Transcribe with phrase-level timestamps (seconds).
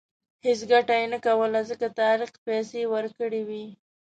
[0.45, 3.65] هېڅ ګټه یې نه کوله ځکه طارق پیسې ورکړې وې.